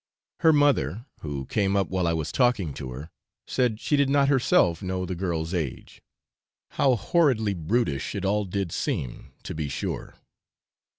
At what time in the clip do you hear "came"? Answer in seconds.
1.45-1.77